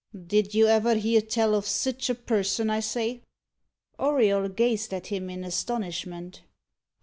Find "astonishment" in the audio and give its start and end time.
5.43-6.41